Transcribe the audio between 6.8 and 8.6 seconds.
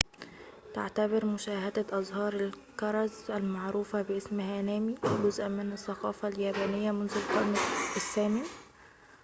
منذ القرن الثامن